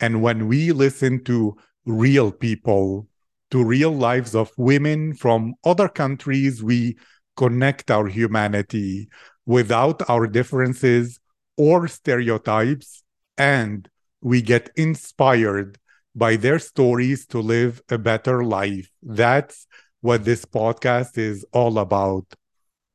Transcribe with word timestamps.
And 0.00 0.22
when 0.22 0.48
we 0.48 0.72
listen 0.72 1.24
to 1.24 1.56
real 1.84 2.30
people, 2.32 3.08
to 3.50 3.64
real 3.64 3.92
lives 3.92 4.34
of 4.34 4.50
women 4.56 5.14
from 5.14 5.54
other 5.64 5.88
countries, 5.88 6.62
we 6.62 6.96
connect 7.36 7.90
our 7.90 8.08
humanity 8.08 9.08
without 9.44 10.08
our 10.10 10.26
differences 10.26 11.20
or 11.56 11.88
stereotypes, 11.88 13.02
and 13.38 13.88
we 14.20 14.42
get 14.42 14.70
inspired 14.76 15.78
by 16.14 16.36
their 16.36 16.58
stories 16.58 17.26
to 17.26 17.38
live 17.40 17.80
a 17.90 17.98
better 17.98 18.44
life. 18.44 18.90
That's 19.02 19.66
what 20.00 20.24
this 20.24 20.44
podcast 20.44 21.18
is 21.18 21.44
all 21.52 21.78
about. 21.78 22.34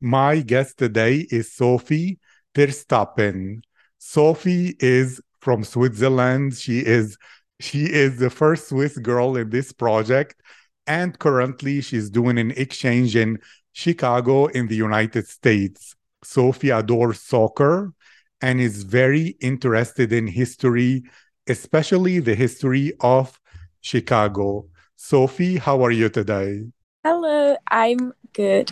My 0.00 0.40
guest 0.40 0.78
today 0.78 1.26
is 1.30 1.52
Sophie 1.52 2.18
Terstappen. 2.54 3.62
Sophie 3.98 4.76
is 4.80 5.20
from 5.42 5.64
Switzerland. 5.64 6.54
She 6.56 6.78
is 6.78 7.18
she 7.60 7.84
is 7.84 8.18
the 8.18 8.30
first 8.30 8.68
Swiss 8.68 8.96
girl 8.96 9.36
in 9.36 9.50
this 9.50 9.72
project, 9.72 10.40
and 10.86 11.18
currently 11.18 11.82
she's 11.82 12.08
doing 12.08 12.38
an 12.38 12.52
exchange 12.52 13.14
in 13.14 13.38
Chicago 13.72 14.46
in 14.46 14.68
the 14.68 14.76
United 14.76 15.28
States. 15.28 15.94
Sophie 16.24 16.70
adores 16.70 17.20
soccer 17.20 17.92
and 18.40 18.60
is 18.60 18.84
very 18.84 19.36
interested 19.40 20.12
in 20.12 20.26
history, 20.26 21.02
especially 21.48 22.20
the 22.20 22.34
history 22.34 22.92
of 23.00 23.38
Chicago. 23.80 24.66
Sophie, 24.96 25.56
how 25.56 25.82
are 25.84 25.90
you 25.90 26.08
today? 26.08 26.64
Hello, 27.04 27.56
I'm 27.70 28.12
good. 28.32 28.70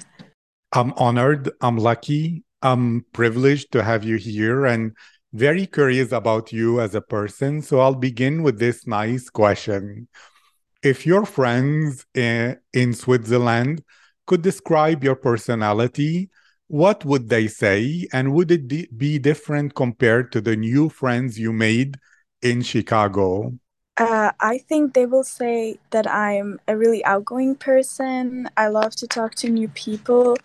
I'm 0.73 0.93
honored. 0.97 1.51
I'm 1.61 1.77
lucky. 1.77 2.45
I'm 2.63 3.05
privileged 3.13 3.73
to 3.73 3.83
have 3.83 4.05
you 4.05 4.17
here 4.17 4.67
and 4.67 4.93
very 5.33 5.67
curious 5.67 6.13
about 6.13 6.53
you 6.53 6.81
as 6.81 6.95
a 6.95 7.01
person. 7.01 7.63
So 7.63 7.81
I'll 7.81 7.95
begin 7.95 8.43
with 8.43 8.59
this 8.59 8.87
nice 8.87 9.31
question. 9.31 10.09
If 10.83 11.07
your 11.07 11.27
friends 11.27 12.07
in, 12.15 12.59
in 12.73 12.95
Switzerland 12.95 13.83
could 14.27 14.43
describe 14.43 15.05
your 15.05 15.17
personality, 15.17 16.31
what 16.69 17.05
would 17.05 17.29
they 17.29 17.49
say? 17.49 18.07
And 18.13 18.33
would 18.33 18.51
it 18.51 18.97
be 18.97 19.19
different 19.19 19.75
compared 19.75 20.33
to 20.33 20.41
the 20.41 20.57
new 20.57 20.89
friends 20.89 21.39
you 21.39 21.53
made 21.53 21.97
in 22.43 22.63
Chicago? 22.63 23.53
Uh, 23.97 24.33
I 24.41 24.59
think 24.59 24.95
they 24.95 25.05
will 25.05 25.25
say 25.25 25.79
that 25.91 26.11
I'm 26.11 26.59
a 26.67 26.77
really 26.77 27.05
outgoing 27.05 27.55
person. 27.55 28.49
I 28.57 28.69
love 28.69 28.97
to 28.97 29.07
talk 29.07 29.35
to 29.37 29.51
new 29.51 29.69
people 29.69 30.39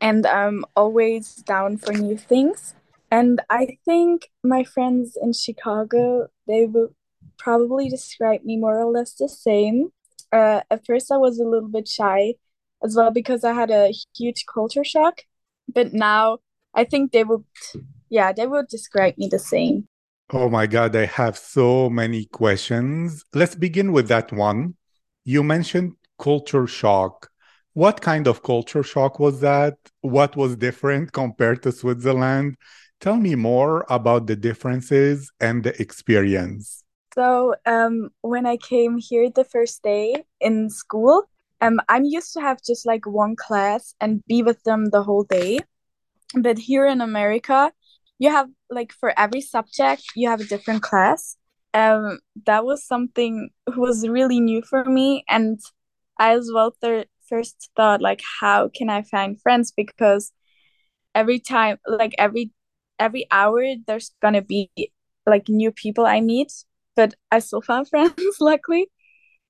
and 0.00 0.26
I'm 0.26 0.64
always 0.76 1.36
down 1.36 1.78
for 1.78 1.92
new 1.92 2.18
things. 2.18 2.74
And 3.12 3.42
I 3.50 3.76
think 3.84 4.30
my 4.42 4.64
friends 4.64 5.18
in 5.20 5.34
Chicago, 5.34 6.28
they 6.46 6.64
would 6.64 6.94
probably 7.36 7.90
describe 7.90 8.42
me 8.42 8.56
more 8.56 8.80
or 8.80 8.90
less 8.90 9.12
the 9.12 9.28
same. 9.28 9.92
Uh, 10.32 10.62
at 10.70 10.86
first, 10.86 11.12
I 11.12 11.18
was 11.18 11.38
a 11.38 11.44
little 11.44 11.68
bit 11.68 11.86
shy 11.86 12.36
as 12.82 12.96
well 12.96 13.10
because 13.10 13.44
I 13.44 13.52
had 13.52 13.70
a 13.70 13.92
huge 14.16 14.46
culture 14.46 14.82
shock. 14.82 15.26
But 15.68 15.92
now 15.92 16.38
I 16.72 16.84
think 16.84 17.12
they 17.12 17.22
would, 17.22 17.44
yeah, 18.08 18.32
they 18.32 18.46
would 18.46 18.68
describe 18.68 19.18
me 19.18 19.28
the 19.28 19.38
same. 19.38 19.88
Oh 20.30 20.48
my 20.48 20.66
God, 20.66 20.96
I 20.96 21.04
have 21.04 21.36
so 21.36 21.90
many 21.90 22.24
questions. 22.24 23.26
Let's 23.34 23.54
begin 23.54 23.92
with 23.92 24.08
that 24.08 24.32
one. 24.32 24.76
You 25.24 25.42
mentioned 25.42 25.96
culture 26.18 26.66
shock. 26.66 27.28
What 27.74 28.00
kind 28.00 28.26
of 28.26 28.42
culture 28.42 28.82
shock 28.82 29.18
was 29.18 29.40
that? 29.40 29.76
What 30.00 30.34
was 30.34 30.56
different 30.56 31.12
compared 31.12 31.62
to 31.64 31.72
Switzerland? 31.72 32.56
Tell 33.02 33.16
me 33.16 33.34
more 33.34 33.84
about 33.90 34.28
the 34.28 34.36
differences 34.36 35.28
and 35.40 35.64
the 35.64 35.74
experience. 35.82 36.84
So, 37.16 37.56
um, 37.66 38.10
when 38.20 38.46
I 38.46 38.56
came 38.56 38.96
here 38.96 39.28
the 39.28 39.42
first 39.42 39.82
day 39.82 40.22
in 40.40 40.70
school, 40.70 41.24
um, 41.60 41.80
I'm 41.88 42.04
used 42.04 42.32
to 42.34 42.40
have 42.40 42.62
just 42.64 42.86
like 42.86 43.04
one 43.04 43.34
class 43.34 43.96
and 44.00 44.22
be 44.28 44.44
with 44.44 44.62
them 44.62 44.90
the 44.90 45.02
whole 45.02 45.24
day. 45.24 45.58
But 46.34 46.58
here 46.58 46.86
in 46.86 47.00
America, 47.00 47.72
you 48.20 48.30
have 48.30 48.48
like 48.70 48.92
for 48.92 49.12
every 49.18 49.40
subject, 49.40 50.04
you 50.14 50.30
have 50.30 50.40
a 50.40 50.44
different 50.44 50.82
class. 50.82 51.36
Um, 51.74 52.20
that 52.46 52.64
was 52.64 52.86
something 52.86 53.50
was 53.76 54.06
really 54.06 54.38
new 54.38 54.62
for 54.62 54.84
me, 54.84 55.24
and 55.28 55.58
I 56.20 56.34
as 56.34 56.52
well 56.54 56.72
th- 56.80 57.08
first 57.28 57.68
thought 57.74 58.00
like, 58.00 58.22
how 58.40 58.68
can 58.68 58.90
I 58.90 59.02
find 59.02 59.40
friends? 59.42 59.72
Because 59.72 60.30
every 61.16 61.40
time, 61.40 61.78
like 61.88 62.14
every 62.16 62.52
every 62.98 63.26
hour 63.30 63.62
there's 63.86 64.12
gonna 64.22 64.42
be 64.42 64.70
like 65.26 65.48
new 65.48 65.72
people 65.72 66.06
I 66.06 66.20
meet, 66.20 66.52
but 66.96 67.14
I 67.30 67.38
still 67.40 67.62
found 67.62 67.88
friends, 67.90 68.14
luckily. 68.40 68.88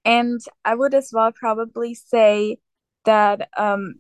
And 0.05 0.41
I 0.65 0.75
would 0.75 0.95
as 0.95 1.11
well 1.13 1.33
probably 1.33 1.95
say 1.95 2.59
that 3.05 3.49
um, 3.57 3.95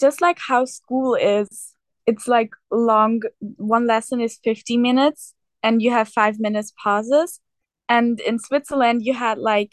just 0.00 0.20
like 0.20 0.38
how 0.38 0.64
school 0.64 1.14
is, 1.14 1.74
it's 2.06 2.26
like 2.28 2.50
long, 2.70 3.22
one 3.56 3.86
lesson 3.86 4.20
is 4.20 4.38
50 4.42 4.76
minutes 4.76 5.34
and 5.62 5.82
you 5.82 5.90
have 5.90 6.08
five 6.08 6.40
minutes 6.40 6.72
pauses. 6.82 7.40
And 7.88 8.20
in 8.20 8.38
Switzerland, 8.38 9.02
you 9.04 9.14
had 9.14 9.38
like 9.38 9.72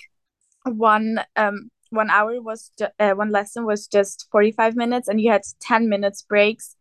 one 0.65 1.19
um 1.35 1.71
one 1.91 2.09
hour 2.09 2.41
was 2.41 2.71
ju- 2.77 2.87
uh, 2.99 3.11
one 3.11 3.31
lesson 3.31 3.65
was 3.65 3.87
just 3.87 4.27
45 4.31 4.75
minutes 4.75 5.07
and 5.07 5.19
you 5.19 5.31
had 5.31 5.41
10 5.59 5.89
minutes 5.89 6.21
breaks 6.21 6.75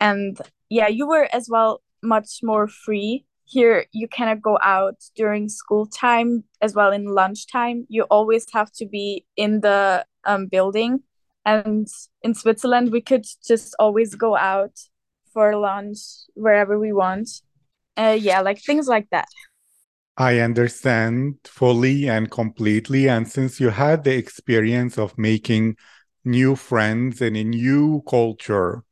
and 0.00 0.40
yeah 0.70 0.88
you 0.88 1.06
were 1.06 1.28
as 1.32 1.48
well 1.48 1.80
much 2.04 2.40
more 2.42 2.68
free. 2.68 3.24
Here, 3.46 3.86
you 3.92 4.08
cannot 4.08 4.40
go 4.40 4.58
out 4.62 4.96
during 5.16 5.48
school 5.48 5.86
time 5.86 6.44
as 6.62 6.74
well 6.74 6.92
in 6.92 7.04
lunchtime. 7.06 7.86
You 7.88 8.04
always 8.04 8.46
have 8.52 8.70
to 8.72 8.86
be 8.86 9.26
in 9.36 9.60
the 9.60 10.06
um, 10.24 10.46
building. 10.46 11.00
And 11.44 11.86
in 12.22 12.34
Switzerland, 12.34 12.90
we 12.90 13.02
could 13.02 13.26
just 13.46 13.74
always 13.78 14.14
go 14.14 14.36
out 14.36 14.78
for 15.32 15.56
lunch 15.56 15.98
wherever 16.34 16.78
we 16.78 16.92
want. 16.92 17.28
Uh, 17.96 18.16
yeah, 18.18 18.40
like 18.40 18.62
things 18.62 18.88
like 18.88 19.08
that. 19.10 19.28
I 20.16 20.38
understand 20.38 21.36
fully 21.44 22.08
and 22.08 22.30
completely. 22.30 23.08
And 23.08 23.28
since 23.28 23.60
you 23.60 23.70
had 23.70 24.04
the 24.04 24.16
experience 24.16 24.96
of 24.96 25.18
making 25.18 25.76
new 26.24 26.56
friends 26.56 27.20
in 27.20 27.36
a 27.36 27.44
new 27.44 28.02
culture, 28.08 28.84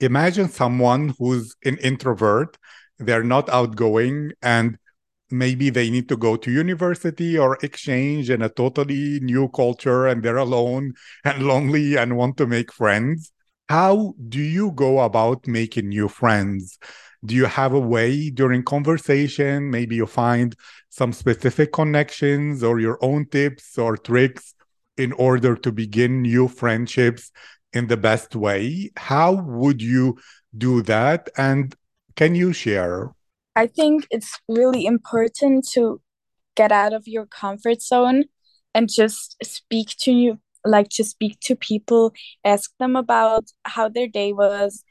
imagine 0.00 0.48
someone 0.48 1.14
who's 1.18 1.54
an 1.64 1.78
introvert, 1.78 2.56
they're 2.98 3.24
not 3.24 3.48
outgoing, 3.48 4.32
and 4.42 4.78
maybe 5.30 5.70
they 5.70 5.90
need 5.90 6.08
to 6.08 6.16
go 6.16 6.36
to 6.36 6.50
university 6.50 7.36
or 7.36 7.58
exchange 7.62 8.30
in 8.30 8.42
a 8.42 8.48
totally 8.48 9.18
new 9.20 9.48
culture 9.48 10.06
and 10.06 10.22
they're 10.22 10.36
alone 10.36 10.92
and 11.24 11.42
lonely 11.42 11.96
and 11.96 12.16
want 12.16 12.36
to 12.36 12.46
make 12.46 12.72
friends. 12.72 13.32
How 13.68 14.14
do 14.28 14.40
you 14.40 14.70
go 14.72 15.00
about 15.00 15.48
making 15.48 15.88
new 15.88 16.08
friends? 16.08 16.78
Do 17.24 17.34
you 17.34 17.46
have 17.46 17.72
a 17.72 17.80
way 17.80 18.30
during 18.30 18.62
conversation? 18.62 19.70
Maybe 19.70 19.96
you 19.96 20.06
find 20.06 20.54
some 20.90 21.12
specific 21.12 21.72
connections 21.72 22.62
or 22.62 22.78
your 22.78 22.98
own 23.02 23.26
tips 23.26 23.76
or 23.76 23.96
tricks 23.96 24.54
in 24.96 25.12
order 25.12 25.56
to 25.56 25.72
begin 25.72 26.22
new 26.22 26.46
friendships 26.48 27.32
in 27.76 27.86
the 27.88 27.96
best 27.96 28.34
way. 28.34 28.90
How 28.96 29.32
would 29.32 29.82
you 29.82 30.18
do 30.56 30.82
that? 30.82 31.28
And 31.36 31.74
can 32.16 32.34
you 32.34 32.52
share? 32.52 33.12
I 33.54 33.66
think 33.66 34.06
it's 34.10 34.38
really 34.48 34.86
important 34.86 35.68
to 35.72 36.00
get 36.56 36.72
out 36.72 36.92
of 36.94 37.06
your 37.06 37.26
comfort 37.26 37.82
zone 37.82 38.24
and 38.74 38.90
just 38.90 39.36
speak 39.42 39.94
to 40.00 40.12
you 40.12 40.38
like 40.64 40.88
to 40.88 41.04
speak 41.04 41.38
to 41.40 41.54
people 41.54 42.12
ask 42.44 42.72
them 42.78 42.96
about 42.96 43.44
how 43.64 43.88
their 43.88 44.08
day 44.08 44.32
was 44.32 44.82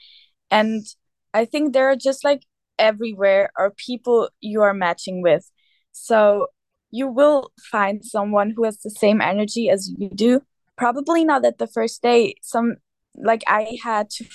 and 0.50 0.86
i 1.34 1.44
think 1.44 1.74
there 1.74 1.90
are 1.90 1.98
just 1.98 2.24
like 2.24 2.44
everywhere 2.80 3.50
are 3.58 3.72
people 3.72 4.30
you 4.40 4.62
are 4.62 4.74
matching 4.74 5.22
with 5.22 5.52
so 5.92 6.48
you 6.92 7.08
will 7.08 7.52
find 7.60 8.06
someone 8.06 8.54
who 8.56 8.64
has 8.64 8.78
the 8.80 8.90
same 8.90 9.20
energy 9.20 9.70
as 9.70 9.92
you 9.98 10.10
do 10.16 10.42
probably 10.78 11.24
not 11.24 11.46
at 11.46 11.58
the 11.58 11.68
first 11.68 12.02
day 12.02 12.36
some 12.42 12.76
like 13.16 13.44
i 13.48 13.78
had 13.84 14.10
to 14.10 14.26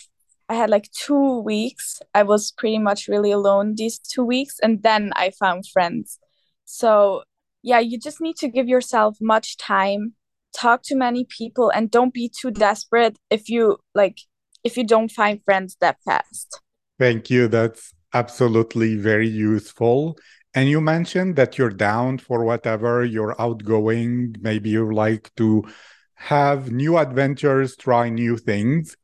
i 0.49 0.55
had 0.55 0.71
like 0.71 0.91
two 0.93 1.41
weeks 1.41 2.01
i 2.15 2.23
was 2.23 2.53
pretty 2.53 2.79
much 2.79 3.09
really 3.09 3.31
alone 3.31 3.75
these 3.77 3.99
two 3.99 4.25
weeks 4.25 4.57
and 4.63 4.83
then 4.83 5.13
i 5.17 5.31
found 5.39 5.65
friends 5.67 6.19
so 6.65 7.23
yeah, 7.63 7.79
you 7.79 7.99
just 7.99 8.21
need 8.21 8.37
to 8.37 8.49
give 8.49 8.69
yourself 8.69 9.17
much 9.21 9.57
time, 9.57 10.15
talk 10.57 10.83
to 10.85 10.95
many 10.95 11.25
people, 11.25 11.71
and 11.71 11.91
don't 11.91 12.15
be 12.15 12.29
too 12.29 12.51
desperate 12.51 13.19
if 13.31 13.49
you 13.49 13.79
like 13.95 14.19
if 14.65 14.77
you 14.77 14.85
don't 14.85 15.11
find 15.11 15.43
friends 15.45 15.77
that 15.81 15.97
fast. 16.05 16.61
Thank 16.99 17.31
you. 17.31 17.49
That's 17.49 17.93
absolutely 18.13 18.97
very 18.97 19.29
useful. 19.29 20.19
And 20.55 20.69
you 20.69 20.81
mentioned 20.81 21.37
that 21.37 21.57
you're 21.57 21.71
down 21.71 22.19
for 22.19 22.45
whatever, 22.45 23.05
you're 23.05 23.41
outgoing, 23.41 24.35
maybe 24.41 24.71
you 24.71 24.93
like 24.93 25.31
to 25.37 25.65
have 26.21 26.71
new 26.71 26.99
adventures, 26.99 27.77
try 27.77 28.11
new 28.11 28.37
things. 28.37 28.95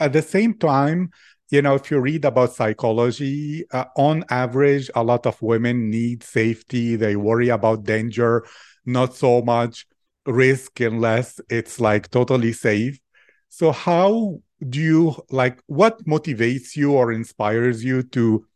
At 0.00 0.12
the 0.12 0.22
same 0.22 0.54
time, 0.54 1.10
you 1.50 1.62
know, 1.62 1.76
if 1.76 1.88
you 1.88 2.00
read 2.00 2.24
about 2.24 2.52
psychology, 2.52 3.64
uh, 3.70 3.84
on 3.96 4.24
average, 4.28 4.90
a 4.96 5.04
lot 5.04 5.24
of 5.24 5.40
women 5.40 5.88
need 5.88 6.24
safety. 6.24 6.96
They 6.96 7.14
worry 7.14 7.48
about 7.48 7.84
danger, 7.84 8.44
not 8.84 9.14
so 9.14 9.40
much 9.40 9.86
risk 10.26 10.80
unless 10.80 11.40
it's 11.48 11.78
like 11.78 12.10
totally 12.10 12.52
safe. 12.52 12.98
So, 13.50 13.70
how 13.70 14.40
do 14.68 14.80
you 14.80 15.14
like 15.30 15.60
what 15.66 16.04
motivates 16.06 16.74
you 16.74 16.90
or 16.92 17.12
inspires 17.12 17.84
you 17.84 18.02
to 18.02 18.46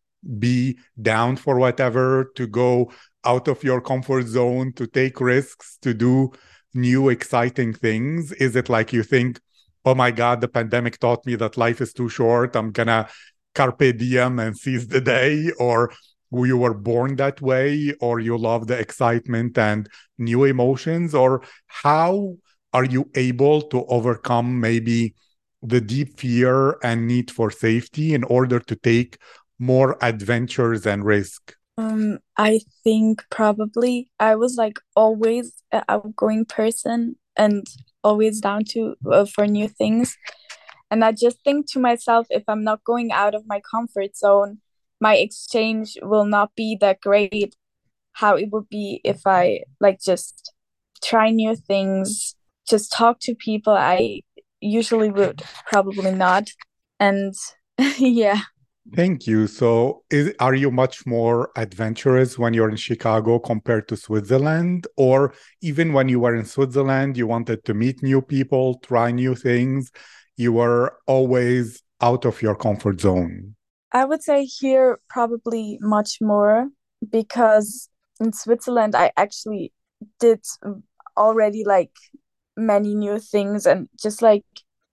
be 0.40 0.76
down 1.00 1.36
for 1.36 1.56
whatever, 1.60 2.32
to 2.34 2.48
go 2.48 2.90
out 3.24 3.46
of 3.46 3.62
your 3.62 3.80
comfort 3.80 4.26
zone, 4.26 4.72
to 4.72 4.88
take 4.88 5.20
risks, 5.20 5.78
to 5.82 5.94
do 5.94 6.32
new 6.74 7.08
exciting 7.08 7.72
things? 7.72 8.32
Is 8.32 8.56
it 8.56 8.68
like 8.68 8.92
you 8.92 9.02
think, 9.02 9.40
oh 9.84 9.94
my 9.94 10.10
God, 10.10 10.40
the 10.40 10.48
pandemic 10.48 10.98
taught 10.98 11.24
me 11.26 11.34
that 11.36 11.56
life 11.56 11.80
is 11.80 11.92
too 11.92 12.08
short. 12.08 12.56
I'm 12.56 12.72
gonna 12.72 13.08
carpe 13.54 13.96
diem 13.96 14.38
and 14.38 14.56
seize 14.56 14.86
the 14.88 15.00
day, 15.00 15.50
or 15.58 15.92
you 16.30 16.58
were 16.58 16.74
born 16.74 17.16
that 17.16 17.40
way, 17.40 17.94
or 18.00 18.20
you 18.20 18.36
love 18.36 18.66
the 18.66 18.78
excitement 18.78 19.56
and 19.56 19.88
new 20.18 20.44
emotions, 20.44 21.14
or 21.14 21.42
how 21.66 22.36
are 22.72 22.84
you 22.84 23.10
able 23.14 23.62
to 23.62 23.84
overcome 23.86 24.60
maybe 24.60 25.14
the 25.62 25.80
deep 25.80 26.18
fear 26.20 26.76
and 26.82 27.08
need 27.08 27.30
for 27.30 27.50
safety 27.50 28.14
in 28.14 28.24
order 28.24 28.60
to 28.60 28.76
take 28.76 29.18
more 29.58 29.96
adventures 30.02 30.86
and 30.86 31.04
risk? 31.04 31.54
Um, 31.78 32.18
I 32.36 32.60
think 32.82 33.22
probably 33.30 34.10
I 34.18 34.34
was 34.34 34.56
like 34.56 34.80
always 34.96 35.62
an 35.70 35.84
outgoing 35.88 36.44
person 36.44 37.14
and 37.36 37.64
always 38.02 38.40
down 38.40 38.64
to 38.70 38.96
uh, 39.10 39.26
for 39.26 39.46
new 39.46 39.68
things. 39.68 40.16
And 40.90 41.04
I 41.04 41.12
just 41.12 41.44
think 41.44 41.70
to 41.72 41.78
myself, 41.78 42.26
if 42.30 42.42
I'm 42.48 42.64
not 42.64 42.82
going 42.82 43.12
out 43.12 43.36
of 43.36 43.44
my 43.46 43.60
comfort 43.70 44.16
zone, 44.16 44.58
my 45.00 45.16
exchange 45.16 45.96
will 46.02 46.24
not 46.24 46.50
be 46.56 46.76
that 46.80 47.00
great. 47.00 47.54
How 48.12 48.34
it 48.34 48.48
would 48.50 48.68
be 48.68 49.00
if 49.04 49.20
I 49.24 49.60
like 49.78 50.00
just 50.00 50.52
try 51.04 51.30
new 51.30 51.54
things, 51.54 52.34
just 52.68 52.90
talk 52.90 53.20
to 53.20 53.36
people 53.36 53.72
I 53.72 54.22
usually 54.60 55.12
would 55.12 55.42
probably 55.70 56.10
not. 56.10 56.48
And 56.98 57.34
yeah. 57.98 58.40
Thank 58.94 59.26
you. 59.26 59.46
So, 59.46 60.04
is, 60.10 60.32
are 60.40 60.54
you 60.54 60.70
much 60.70 61.06
more 61.06 61.50
adventurous 61.56 62.38
when 62.38 62.54
you're 62.54 62.70
in 62.70 62.76
Chicago 62.76 63.38
compared 63.38 63.86
to 63.88 63.96
Switzerland? 63.96 64.86
Or 64.96 65.34
even 65.60 65.92
when 65.92 66.08
you 66.08 66.20
were 66.20 66.34
in 66.34 66.46
Switzerland, 66.46 67.16
you 67.16 67.26
wanted 67.26 67.64
to 67.66 67.74
meet 67.74 68.02
new 68.02 68.22
people, 68.22 68.78
try 68.78 69.10
new 69.10 69.34
things? 69.34 69.90
You 70.36 70.52
were 70.52 70.96
always 71.06 71.82
out 72.00 72.24
of 72.24 72.40
your 72.40 72.54
comfort 72.54 73.00
zone? 73.00 73.56
I 73.92 74.04
would 74.04 74.22
say 74.22 74.44
here 74.44 75.00
probably 75.08 75.78
much 75.80 76.18
more 76.20 76.68
because 77.08 77.88
in 78.20 78.32
Switzerland, 78.32 78.94
I 78.94 79.12
actually 79.16 79.72
did 80.18 80.44
already 81.16 81.64
like 81.64 81.92
many 82.56 82.94
new 82.94 83.18
things 83.18 83.66
and 83.66 83.88
just 84.00 84.22
like 84.22 84.44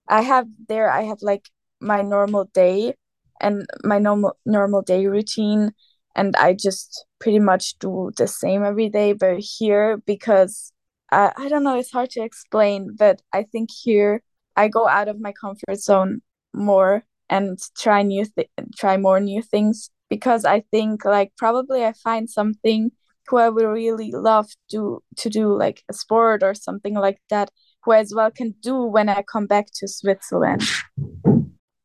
I 0.08 0.22
have 0.22 0.46
there, 0.68 0.90
I 0.90 1.02
have 1.02 1.18
like 1.22 1.48
my 1.80 2.02
normal 2.02 2.44
day 2.54 2.94
and 3.40 3.66
my 3.84 3.98
normal 3.98 4.36
normal 4.44 4.82
day 4.82 5.06
routine 5.06 5.72
and 6.16 6.34
I 6.36 6.54
just 6.54 7.04
pretty 7.20 7.38
much 7.38 7.78
do 7.78 8.10
the 8.16 8.26
same 8.26 8.64
every 8.64 8.88
day. 8.88 9.12
But 9.12 9.38
here, 9.38 9.98
because 10.06 10.72
I, 11.12 11.32
I 11.36 11.48
don't 11.48 11.62
know, 11.62 11.78
it's 11.78 11.92
hard 11.92 12.10
to 12.10 12.22
explain, 12.22 12.96
but 12.98 13.20
I 13.32 13.44
think 13.44 13.70
here 13.70 14.22
I 14.56 14.68
go 14.68 14.88
out 14.88 15.08
of 15.08 15.20
my 15.20 15.32
comfort 15.32 15.76
zone 15.76 16.22
more 16.54 17.04
and 17.28 17.58
try 17.76 18.02
new 18.02 18.24
th- 18.24 18.48
try 18.76 18.96
more 18.96 19.20
new 19.20 19.42
things 19.42 19.90
because 20.08 20.44
I 20.44 20.62
think 20.70 21.04
like 21.04 21.32
probably 21.36 21.84
I 21.84 21.92
find 21.92 22.30
something 22.30 22.90
who 23.28 23.36
I 23.38 23.48
would 23.50 23.66
really 23.66 24.10
love 24.12 24.46
to 24.70 25.02
to 25.16 25.28
do 25.28 25.52
like 25.56 25.82
a 25.90 25.92
sport 25.92 26.42
or 26.42 26.54
something 26.54 26.94
like 26.94 27.18
that 27.28 27.50
who 27.82 27.92
as 27.92 28.12
well 28.14 28.30
can 28.30 28.54
do 28.62 28.82
when 28.82 29.08
I 29.08 29.22
come 29.22 29.46
back 29.46 29.66
to 29.76 29.88
Switzerland. 29.88 30.62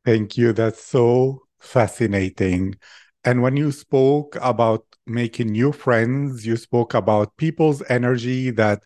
Thank 0.03 0.37
you. 0.37 0.53
That's 0.53 0.83
so 0.83 1.43
fascinating. 1.59 2.75
And 3.23 3.41
when 3.41 3.55
you 3.55 3.71
spoke 3.71 4.35
about 4.41 4.85
making 5.05 5.49
new 5.51 5.71
friends, 5.71 6.45
you 6.45 6.57
spoke 6.57 6.93
about 6.93 7.37
people's 7.37 7.83
energy, 7.87 8.49
that 8.51 8.81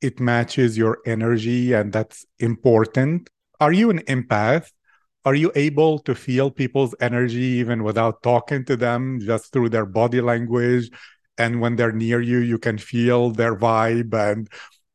it 0.00 0.20
matches 0.20 0.78
your 0.78 0.98
energy, 1.06 1.72
and 1.72 1.92
that's 1.92 2.24
important. 2.38 3.28
Are 3.58 3.72
you 3.72 3.90
an 3.90 4.00
empath? 4.02 4.70
Are 5.24 5.34
you 5.34 5.52
able 5.54 5.98
to 6.00 6.14
feel 6.14 6.50
people's 6.50 6.94
energy 7.00 7.58
even 7.60 7.82
without 7.82 8.22
talking 8.22 8.64
to 8.66 8.76
them, 8.76 9.20
just 9.20 9.52
through 9.52 9.70
their 9.70 9.86
body 9.86 10.20
language? 10.20 10.90
And 11.36 11.60
when 11.60 11.76
they're 11.76 11.92
near 11.92 12.20
you, 12.20 12.38
you 12.38 12.58
can 12.58 12.78
feel 12.78 13.30
their 13.30 13.56
vibe 13.56 14.14
and 14.14 14.48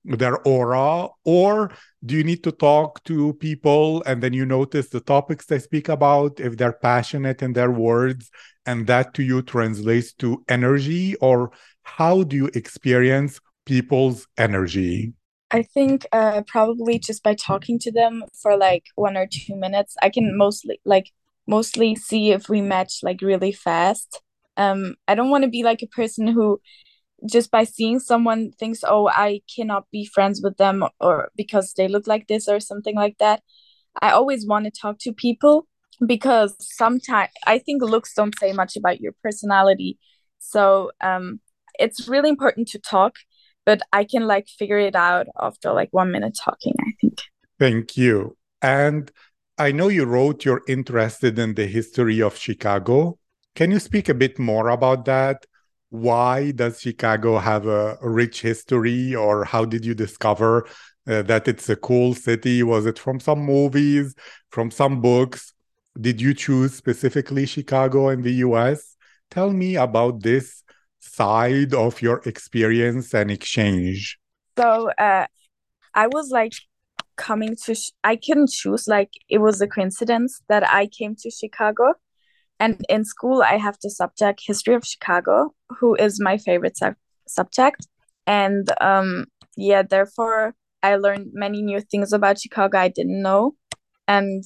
their 0.06 0.38
aura? 0.48 1.10
Or 1.24 1.72
do 2.06 2.16
you 2.16 2.24
need 2.24 2.44
to 2.44 2.52
talk 2.52 3.04
to 3.06 3.34
people 3.34 4.04
and 4.06 4.22
then 4.22 4.34
you 4.34 4.46
notice 4.46 4.90
the 4.90 5.00
topics 5.00 5.46
they 5.46 5.60
speak 5.60 5.90
about, 5.90 6.40
if 6.40 6.58
they're 6.58 6.74
passionate 6.74 7.42
in 7.42 7.54
their 7.54 7.72
words, 7.72 8.30
and 8.66 8.88
that 8.88 9.14
to 9.16 9.24
you 9.24 9.42
translates 9.42 10.14
to 10.14 10.44
energy? 10.48 11.16
Or 11.18 11.52
how 11.84 12.24
do 12.24 12.36
you 12.36 12.50
experience 12.54 13.40
people's 13.66 14.28
energy? 14.38 15.14
I 15.52 15.64
think 15.64 16.06
uh, 16.12 16.42
probably 16.48 17.00
just 17.00 17.24
by 17.24 17.36
talking 17.36 17.80
to 17.80 17.92
them 17.92 18.24
for 18.42 18.58
like 18.58 18.86
one 18.96 19.16
or 19.16 19.28
two 19.28 19.56
minutes, 19.56 19.96
I 20.02 20.10
can 20.10 20.38
mostly 20.38 20.80
like 20.86 21.12
mostly 21.48 21.96
see 21.96 22.32
if 22.32 22.50
we 22.50 22.62
match 22.62 23.00
like 23.04 23.22
really 23.22 23.52
fast. 23.52 24.22
Um, 24.58 24.96
I 25.08 25.16
don't 25.16 25.30
want 25.30 25.44
to 25.44 25.50
be 25.50 25.64
like 25.64 25.82
a 25.82 25.88
person 25.88 26.28
who 26.28 26.60
just 27.30 27.50
by 27.50 27.64
seeing 27.64 28.00
someone 28.00 28.52
thinks 28.52 28.84
oh 28.88 29.08
i 29.10 29.42
cannot 29.54 29.86
be 29.92 30.06
friends 30.06 30.42
with 30.44 30.58
them 30.58 30.84
or 31.00 31.30
because 31.36 31.74
they 31.74 31.88
look 31.88 32.08
like 32.08 32.28
this 32.28 32.48
or 32.48 32.60
something 32.60 32.96
like 32.96 33.18
that 33.20 33.42
i 34.02 34.12
always 34.12 34.46
want 34.46 34.66
to 34.66 34.72
talk 34.72 34.98
to 35.00 35.14
people 35.14 35.68
because 36.06 36.56
sometimes 36.60 37.30
i 37.48 37.58
think 37.58 37.82
looks 37.82 38.14
don't 38.14 38.38
say 38.40 38.52
much 38.54 38.76
about 38.76 39.00
your 39.00 39.14
personality. 39.24 39.98
So 40.40 40.92
um 41.02 41.40
it's 41.80 42.08
really 42.08 42.30
important 42.30 42.68
to 42.70 42.80
talk 42.80 43.16
but 43.66 43.82
i 43.92 44.04
can 44.04 44.28
like 44.28 44.48
figure 44.48 44.78
it 44.78 44.96
out 44.96 45.28
after 45.40 45.72
like 45.74 45.90
one 45.92 46.12
minute 46.12 46.38
talking 46.42 46.74
i 46.80 46.92
think. 47.02 47.20
Thank 47.60 47.98
you. 47.98 48.38
And 48.62 49.12
i 49.58 49.72
know 49.72 49.88
you 49.88 50.06
wrote 50.06 50.46
you're 50.46 50.64
interested 50.68 51.40
in 51.40 51.56
the 51.56 51.68
history 51.68 52.22
of 52.22 52.38
chicago. 52.38 53.20
Can 53.56 53.72
you 53.72 53.80
speak 53.80 54.10
a 54.10 54.14
bit 54.14 54.38
more 54.38 54.70
about 54.70 55.06
that 55.06 55.46
why 55.90 56.52
does 56.52 56.82
Chicago 56.82 57.38
have 57.38 57.68
a, 57.68 57.98
rich 58.02 58.42
history, 58.42 59.16
or 59.16 59.46
how 59.46 59.66
did 59.66 59.86
you 59.86 59.94
discover 59.94 60.68
uh, 61.08 61.22
that 61.24 61.48
it's 61.48 61.70
a 61.70 61.76
cool 61.76 62.14
city? 62.14 62.64
Was 62.64 62.86
it 62.86 63.00
from 63.00 63.20
some 63.20 63.40
movies, 63.40 64.16
from 64.50 64.72
some 64.72 65.02
books? 65.02 65.54
Did 66.00 66.20
you 66.20 66.34
choose 66.34 66.74
specifically 66.74 67.46
Chicago 67.46 68.10
in 68.10 68.22
the 68.22 68.34
US? 68.46 68.98
Tell 69.32 69.52
me 69.52 69.76
about 69.76 70.24
this 70.24 70.64
side 71.00 71.74
of 71.74 72.02
your 72.02 72.22
experience 72.26 73.14
and 73.14 73.32
exchange. 73.32 74.20
So, 74.58 74.90
uh, 74.98 75.28
I 75.94 76.08
was 76.08 76.30
like 76.32 76.54
coming 77.16 77.56
to, 77.66 77.76
sh- 77.76 77.92
I 78.04 78.18
couldn't 78.18 78.50
choose, 78.50 78.88
like, 78.88 79.12
it 79.30 79.38
was 79.38 79.62
a 79.62 79.68
coincidence 79.68 80.42
that 80.50 80.68
I 80.68 80.88
came 80.88 81.16
to 81.18 81.32
Chicago 81.32 81.94
and 82.60 82.86
in 82.90 83.06
school, 83.06 83.42
I 83.42 83.58
have 83.58 83.78
the 83.82 83.90
subject 83.90 84.42
History 84.46 84.76
of 84.76 84.86
Chicago, 84.86 85.54
who 85.80 85.96
is 85.96 86.22
my 86.22 86.38
favorite 86.38 86.78
su- 86.78 86.96
subject. 87.28 87.88
And 88.28 88.68
um, 88.82 89.26
yeah, 89.58 89.84
therefore, 89.84 90.56
I 90.82 90.96
learned 90.96 91.32
many 91.34 91.62
new 91.62 91.82
things 91.82 92.14
about 92.14 92.40
Chicago 92.40 92.78
I 92.78 92.88
didn't 92.90 93.22
know. 93.22 93.56
And 94.08 94.44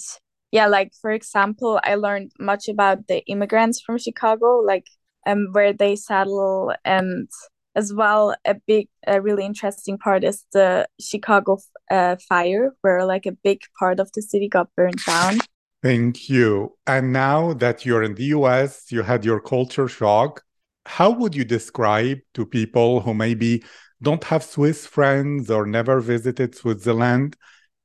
yeah, 0.52 0.68
like 0.68 0.92
for 1.02 1.12
example, 1.12 1.80
I 1.84 1.96
learned 1.96 2.32
much 2.40 2.68
about 2.68 3.08
the 3.08 3.24
immigrants 3.28 3.82
from 3.82 3.98
Chicago, 3.98 4.60
like 4.66 4.88
um, 5.28 5.50
where 5.52 5.74
they 5.74 5.96
settle, 5.96 6.74
and 6.84 7.30
as 7.76 7.94
well 7.94 8.36
a 8.46 8.56
big, 8.56 8.88
a 9.06 9.22
really 9.22 9.46
interesting 9.46 9.98
part 9.98 10.24
is 10.24 10.46
the 10.54 10.88
Chicago 11.00 11.60
uh, 11.92 12.16
fire, 12.28 12.74
where 12.82 13.06
like 13.06 13.28
a 13.28 13.38
big 13.44 13.60
part 13.78 14.00
of 14.00 14.10
the 14.14 14.22
city 14.22 14.48
got 14.48 14.74
burned 14.76 15.04
down. 15.06 15.40
Thank 15.82 16.30
you. 16.30 16.78
And 16.86 17.14
now 17.14 17.54
that 17.54 17.86
you're 17.86 18.04
in 18.04 18.16
the 18.16 18.26
US, 18.26 18.92
you 18.92 19.02
had 19.02 19.24
your 19.24 19.40
culture 19.40 19.88
shock. 19.88 20.44
How 20.86 21.12
would 21.12 21.36
you 21.36 21.46
describe 21.46 22.20
to 22.34 22.46
people 22.46 23.00
who 23.02 23.14
maybe 23.14 23.64
don't 24.02 24.24
have 24.26 24.44
Swiss 24.44 24.86
friends 24.86 25.50
or 25.50 25.66
never 25.66 26.00
visited 26.00 26.56
Switzerland, 26.56 27.36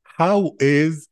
how 0.05 0.53
is 0.61 1.09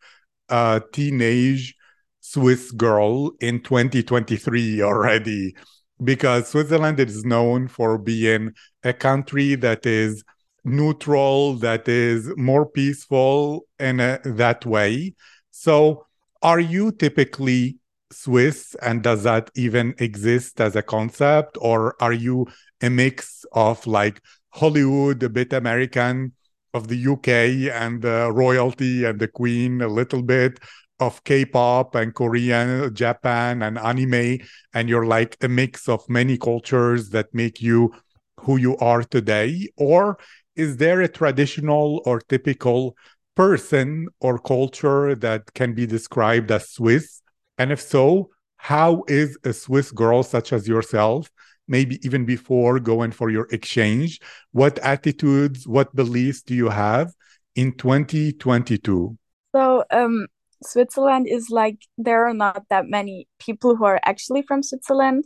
a 0.49 0.81
teenage 0.93 1.75
Swiss 2.21 2.71
girl 2.71 3.33
in 3.41 3.61
2023 3.63 4.83
already? 4.83 5.55
Because 6.03 6.49
Switzerland 6.49 7.01
is 7.01 7.25
known 7.25 7.69
for 7.69 7.99
being 7.99 8.53
a 8.83 8.93
country 8.93 9.55
that 9.57 9.87
is 9.87 10.25
neutral, 10.65 11.55
that 11.55 11.89
is 11.89 12.31
more 12.37 12.67
peaceful 12.67 13.67
in 13.79 14.01
a, 14.01 14.21
that 14.25 14.65
way. 14.65 15.15
So, 15.51 16.07
are 16.43 16.61
you 16.61 16.93
typically 16.93 17.79
Swiss, 18.11 18.77
and 18.83 19.03
does 19.03 19.23
that 19.23 19.51
even 19.55 19.95
exist 19.99 20.61
as 20.61 20.77
a 20.77 20.83
concept, 20.83 21.57
or 21.61 21.97
are 22.01 22.13
you 22.13 22.47
a 22.83 22.91
mix 22.91 23.45
of 23.53 23.87
like 23.87 24.21
Hollywood, 24.51 25.23
a 25.23 25.29
bit 25.29 25.53
American, 25.53 26.33
of 26.75 26.89
the 26.89 26.97
UK 26.97 27.71
and 27.73 28.03
the 28.03 28.31
royalty 28.33 29.05
and 29.05 29.19
the 29.19 29.29
Queen, 29.29 29.81
a 29.83 29.89
little 29.89 30.23
bit 30.23 30.59
of 31.01 31.23
K-pop 31.25 31.95
and 31.95 32.15
Korean, 32.15 32.95
Japan, 32.95 33.63
and 33.63 33.79
anime, 33.79 34.39
and 34.73 34.89
you're 34.89 35.07
like 35.07 35.37
a 35.43 35.49
mix 35.49 35.89
of 35.89 36.09
many 36.09 36.39
cultures 36.39 37.11
that 37.11 37.35
make 37.35 37.61
you 37.61 37.93
who 38.41 38.57
you 38.57 38.77
are 38.79 39.03
today, 39.03 39.69
or 39.77 40.19
is 40.57 40.77
there 40.77 41.01
a 41.01 41.09
traditional 41.09 42.03
or 42.05 42.21
typical 42.21 42.95
person 43.35 44.09
or 44.21 44.39
culture 44.39 45.15
that 45.15 45.55
can 45.55 45.75
be 45.75 45.87
described 45.87 46.51
as 46.51 46.71
Swiss? 46.71 47.23
And 47.59 47.73
if 47.73 47.81
so, 47.81 48.31
how 48.57 49.05
is 49.09 49.39
a 49.45 49.53
Swiss 49.53 49.91
girl 49.91 50.23
such 50.23 50.53
as 50.53 50.69
yourself, 50.69 51.31
maybe 51.69 51.99
even 52.05 52.25
before 52.25 52.79
going 52.79 53.11
for 53.11 53.31
your 53.31 53.49
exchange, 53.51 54.21
what 54.53 54.79
attitudes, 54.81 55.67
what 55.67 55.95
beliefs 55.95 56.43
do 56.43 56.55
you 56.55 56.69
have 56.69 57.13
in 57.55 57.73
2022? 57.73 59.17
So, 59.55 59.85
um, 59.91 60.27
Switzerland 60.65 61.27
is 61.29 61.49
like 61.51 61.79
there 61.99 62.27
are 62.27 62.35
not 62.35 62.65
that 62.71 62.87
many 62.87 63.27
people 63.39 63.77
who 63.77 63.85
are 63.85 64.01
actually 64.05 64.43
from 64.43 64.63
Switzerland. 64.63 65.25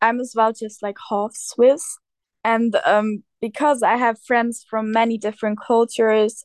I'm 0.00 0.20
as 0.20 0.32
well 0.36 0.52
just 0.52 0.82
like 0.82 0.96
half 1.08 1.32
Swiss. 1.34 1.98
And 2.44 2.76
um, 2.86 3.24
because 3.40 3.82
I 3.82 3.96
have 3.96 4.22
friends 4.22 4.64
from 4.68 4.92
many 4.92 5.18
different 5.18 5.58
cultures, 5.60 6.44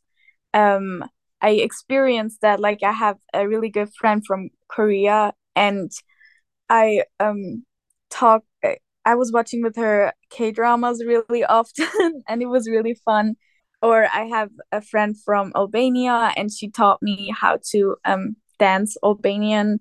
um, 0.55 1.05
I 1.41 1.51
experienced 1.51 2.41
that. 2.41 2.61
Like 2.61 2.83
I 2.83 2.93
have 2.93 3.17
a 3.33 3.47
really 3.47 3.69
good 3.69 3.89
friend 3.99 4.23
from 4.25 4.49
Korea, 4.69 5.33
and 5.55 5.91
I 6.69 7.03
um 7.19 7.65
talk. 8.09 8.43
I 9.05 9.15
was 9.15 9.31
watching 9.31 9.61
with 9.63 9.75
her 9.75 10.13
K 10.31 10.51
dramas 10.51 11.03
really 11.05 11.43
often, 11.59 12.23
and 12.27 12.41
it 12.41 12.47
was 12.47 12.69
really 12.69 12.95
fun. 13.05 13.35
Or 13.81 14.05
I 14.05 14.25
have 14.25 14.49
a 14.71 14.81
friend 14.81 15.15
from 15.25 15.51
Albania, 15.55 16.33
and 16.37 16.51
she 16.51 16.69
taught 16.69 17.01
me 17.03 17.33
how 17.39 17.59
to 17.71 17.97
um 18.05 18.37
dance 18.59 18.97
Albanian. 19.03 19.79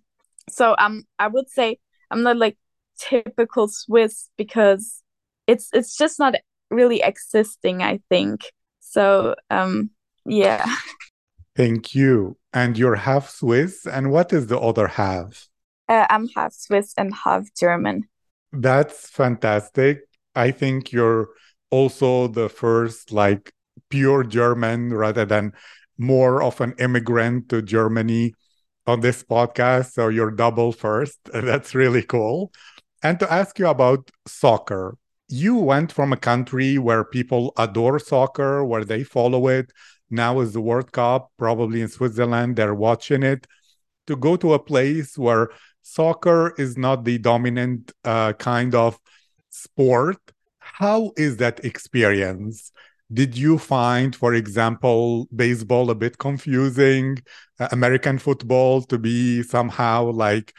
So 0.50 0.76
um, 0.78 1.04
I 1.18 1.28
would 1.28 1.48
say 1.50 1.78
I'm 2.10 2.22
not 2.22 2.36
like 2.36 2.58
typical 2.98 3.68
Swiss 3.68 4.30
because 4.36 5.02
it's 5.46 5.68
it's 5.72 5.96
just 5.96 6.18
not 6.18 6.34
really 6.70 7.02
existing 7.02 7.82
i 7.82 8.00
think 8.08 8.40
so 8.80 9.34
um 9.50 9.90
yeah. 10.24 10.64
Thank 11.56 11.94
you. 11.94 12.36
And 12.52 12.76
you're 12.78 12.96
half 12.96 13.30
swiss 13.30 13.86
and 13.86 14.10
what 14.10 14.32
is 14.32 14.46
the 14.46 14.58
other 14.58 14.88
half? 14.88 15.48
Uh, 15.88 16.06
i'm 16.08 16.28
half 16.28 16.52
swiss 16.52 16.94
and 16.96 17.14
half 17.14 17.46
german. 17.54 18.08
That's 18.52 19.10
fantastic. 19.10 20.00
I 20.34 20.50
think 20.50 20.92
you're 20.92 21.28
also 21.70 22.28
the 22.28 22.48
first 22.48 23.12
like 23.12 23.52
pure 23.90 24.24
german 24.24 24.94
rather 24.94 25.24
than 25.24 25.52
more 25.98 26.42
of 26.42 26.60
an 26.60 26.74
immigrant 26.78 27.48
to 27.48 27.60
germany 27.62 28.32
on 28.86 29.00
this 29.00 29.22
podcast 29.22 29.92
so 29.92 30.08
you're 30.08 30.30
double 30.30 30.72
first. 30.72 31.18
That's 31.32 31.74
really 31.74 32.02
cool. 32.02 32.52
And 33.02 33.20
to 33.20 33.30
ask 33.30 33.58
you 33.58 33.68
about 33.68 34.10
soccer 34.26 34.96
you 35.28 35.56
went 35.56 35.90
from 35.90 36.12
a 36.12 36.16
country 36.16 36.78
where 36.78 37.04
people 37.04 37.52
adore 37.56 37.98
soccer, 37.98 38.64
where 38.64 38.84
they 38.84 39.02
follow 39.02 39.48
it. 39.48 39.72
Now 40.10 40.40
is 40.40 40.52
the 40.52 40.60
World 40.60 40.92
Cup, 40.92 41.30
probably 41.38 41.80
in 41.82 41.88
Switzerland, 41.88 42.56
they're 42.56 42.74
watching 42.74 43.22
it, 43.22 43.46
to 44.06 44.16
go 44.16 44.36
to 44.36 44.54
a 44.54 44.58
place 44.58 45.16
where 45.16 45.50
soccer 45.82 46.54
is 46.58 46.76
not 46.76 47.04
the 47.04 47.18
dominant 47.18 47.92
uh, 48.04 48.32
kind 48.34 48.74
of 48.74 48.98
sport. 49.50 50.18
How 50.58 51.12
is 51.16 51.36
that 51.38 51.64
experience? 51.64 52.72
Did 53.12 53.36
you 53.36 53.58
find, 53.58 54.16
for 54.16 54.34
example, 54.34 55.28
baseball 55.34 55.90
a 55.90 55.94
bit 55.94 56.18
confusing, 56.18 57.18
uh, 57.60 57.68
American 57.70 58.18
football 58.18 58.82
to 58.82 58.98
be 58.98 59.42
somehow 59.42 60.10
like 60.10 60.52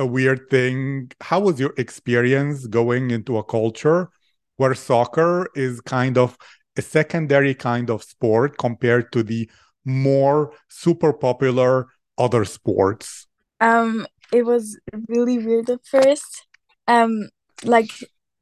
a 0.00 0.06
weird 0.06 0.48
thing. 0.50 1.12
How 1.20 1.40
was 1.40 1.60
your 1.60 1.74
experience 1.76 2.66
going 2.66 3.10
into 3.10 3.36
a 3.36 3.44
culture 3.44 4.08
where 4.56 4.74
soccer 4.74 5.48
is 5.54 5.80
kind 5.82 6.18
of 6.18 6.36
a 6.80 6.82
secondary 6.82 7.54
kind 7.54 7.90
of 7.90 8.02
sport 8.02 8.56
compared 8.58 9.12
to 9.12 9.22
the 9.22 9.48
more 9.84 10.52
super 10.68 11.12
popular 11.12 11.88
other 12.16 12.44
sports? 12.44 13.26
Um, 13.60 14.06
it 14.32 14.44
was 14.44 14.78
really 15.08 15.38
weird 15.38 15.68
at 15.70 15.84
first. 15.84 16.46
Um, 16.88 17.28
like 17.64 17.92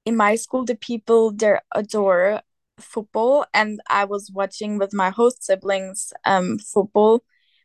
in 0.06 0.14
my 0.16 0.36
school, 0.36 0.64
the 0.64 0.76
people 0.76 1.32
there 1.32 1.62
adore 1.74 2.40
football, 2.78 3.44
and 3.52 3.80
I 3.90 4.04
was 4.04 4.30
watching 4.32 4.78
with 4.78 4.92
my 5.02 5.10
host 5.10 5.42
siblings 5.44 6.12
um 6.24 6.58
football, 6.58 7.14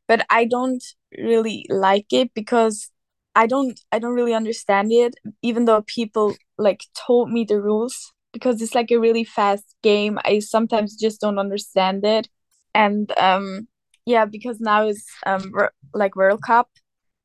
but 0.08 0.26
I 0.30 0.46
don't 0.46 0.84
really 1.18 1.66
like 1.70 2.10
it 2.12 2.34
because 2.34 2.90
I 3.36 3.46
don't 3.48 3.80
I 3.92 4.00
don't 4.00 4.16
really 4.20 4.34
understand 4.34 4.92
it 4.92 5.14
even 5.42 5.66
though 5.66 5.84
people 5.98 6.36
like 6.58 6.82
told 7.08 7.32
me 7.32 7.46
the 7.46 7.62
rules 7.62 8.13
because 8.34 8.62
it's 8.62 8.76
like 8.76 8.92
a 8.92 9.00
really 9.00 9.24
fast 9.24 9.76
game. 9.84 10.20
I 10.26 10.40
sometimes 10.40 10.96
just 10.98 11.22
don't 11.22 11.40
understand 11.40 12.06
it. 12.06 12.28
And 12.76 13.12
um 13.18 13.68
yeah 14.06 14.26
because 14.26 14.60
now 14.60 14.88
it's 14.88 15.06
um 15.26 15.54
like 15.94 16.16
World 16.16 16.42
Cup 16.44 16.70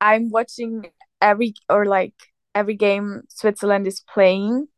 I'm 0.01 0.31
watching 0.31 0.91
every 1.21 1.55
or 1.69 1.87
like 1.87 2.15
every 2.55 2.75
game 2.75 3.23
Switzerland 3.29 3.87
is 3.87 4.03
playing. 4.13 4.69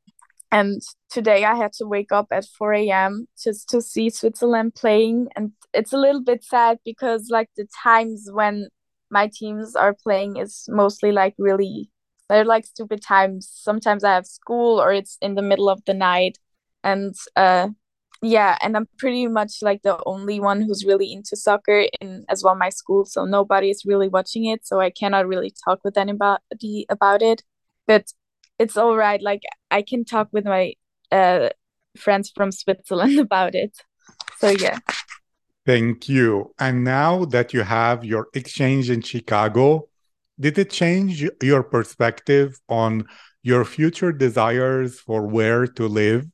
And 0.53 0.83
today 1.11 1.45
I 1.45 1.55
had 1.55 1.73
to 1.75 1.87
wake 1.87 2.13
up 2.13 2.29
at 2.33 2.45
4 2.45 2.75
a.m. 2.75 3.29
just 3.43 3.69
to 3.71 3.81
see 3.81 4.11
Switzerland 4.11 4.75
playing. 4.75 5.29
And 5.37 5.53
it's 5.73 5.93
a 5.93 5.99
little 5.99 6.23
bit 6.23 6.45
sad 6.45 6.79
because 6.85 7.29
like 7.31 7.51
the 7.57 7.67
times 7.83 8.29
when 8.33 8.69
my 9.11 9.31
teams 9.33 9.77
are 9.77 9.95
playing 9.95 10.37
is 10.37 10.65
mostly 10.69 11.13
like 11.13 11.35
really 11.39 11.91
they're 12.31 12.45
like 12.45 12.65
stupid 12.65 13.03
times. 13.03 13.51
Sometimes 13.53 14.05
I 14.05 14.15
have 14.15 14.27
school 14.27 14.81
or 14.81 14.93
it's 14.93 15.19
in 15.21 15.35
the 15.35 15.43
middle 15.43 15.69
of 15.69 15.83
the 15.85 15.95
night. 15.95 16.39
And 16.85 17.15
uh 17.37 17.69
yeah, 18.23 18.57
and 18.63 18.77
I'm 18.77 18.87
pretty 18.99 19.27
much 19.27 19.55
like 19.63 19.83
the 19.83 19.99
only 20.05 20.41
one 20.41 20.61
who's 20.61 20.85
really 20.85 21.13
into 21.13 21.37
soccer 21.37 21.87
in 22.01 22.25
as 22.29 22.45
well 22.45 22.55
my 22.55 22.69
school. 22.69 23.05
So 23.05 23.25
nobody 23.25 23.71
is 23.71 23.85
really 23.85 24.09
watching 24.09 24.45
it. 24.45 24.67
So 24.67 24.79
I 24.79 24.91
cannot 24.91 25.27
really 25.27 25.53
talk 25.65 25.81
with 25.85 25.97
anybody 25.97 26.87
about 26.89 27.23
it. 27.23 27.43
But 27.87 28.13
it's 28.59 28.77
all 28.77 28.97
right. 28.97 29.21
Like 29.21 29.43
I 29.71 29.83
can 29.83 30.05
talk 30.05 30.29
with 30.33 30.45
my 30.45 30.75
uh 31.11 31.49
friends 31.97 32.31
from 32.35 32.53
Switzerland 32.53 33.19
about 33.27 33.55
it. 33.55 33.77
So 34.39 34.51
yeah. 34.51 34.79
Thank 35.67 36.09
you. 36.09 36.55
And 36.59 36.85
now 36.85 37.25
that 37.27 37.53
you 37.53 37.63
have 37.63 38.05
your 38.05 38.29
exchange 38.35 38.89
in 38.89 39.03
Chicago, 39.03 39.90
did 40.41 40.59
it 40.59 40.71
change 40.71 41.25
your 41.43 41.63
perspective 41.63 42.59
on 42.69 43.05
your 43.43 43.65
future 43.65 44.13
desires 44.13 44.99
for 44.99 45.27
where 45.27 45.67
to 45.67 45.87
live? 45.87 46.27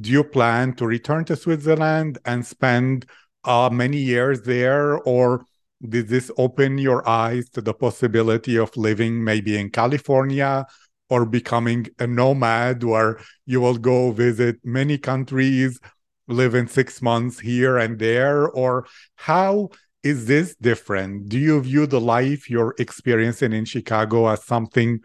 Do 0.00 0.10
you 0.10 0.24
plan 0.24 0.74
to 0.76 0.86
return 0.86 1.24
to 1.26 1.36
Switzerland 1.36 2.18
and 2.24 2.44
spend 2.46 3.06
uh, 3.44 3.68
many 3.70 3.98
years 3.98 4.42
there? 4.42 4.98
Or 4.98 5.44
did 5.86 6.08
this 6.08 6.30
open 6.38 6.78
your 6.78 7.06
eyes 7.08 7.50
to 7.50 7.60
the 7.60 7.74
possibility 7.74 8.56
of 8.56 8.74
living 8.76 9.22
maybe 9.22 9.58
in 9.58 9.70
California 9.70 10.66
or 11.10 11.26
becoming 11.26 11.88
a 11.98 12.06
nomad 12.06 12.82
where 12.82 13.20
you 13.44 13.60
will 13.60 13.76
go 13.76 14.12
visit 14.12 14.56
many 14.64 14.96
countries 14.96 15.78
live 16.26 16.54
in 16.54 16.68
six 16.68 17.02
months 17.02 17.40
here 17.40 17.76
and 17.76 17.98
there? 17.98 18.48
Or 18.48 18.86
how 19.16 19.70
is 20.02 20.26
this 20.26 20.54
different? 20.56 21.28
Do 21.28 21.38
you 21.38 21.60
view 21.60 21.86
the 21.86 22.00
life 22.00 22.50
you're 22.50 22.74
experiencing 22.78 23.52
in 23.52 23.64
Chicago 23.64 24.28
as 24.28 24.44
something 24.44 25.00